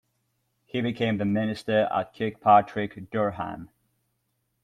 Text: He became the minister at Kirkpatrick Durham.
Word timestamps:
He 0.65 0.81
became 0.81 1.19
the 1.19 1.25
minister 1.25 1.87
at 1.93 2.15
Kirkpatrick 2.15 3.11
Durham. 3.11 3.69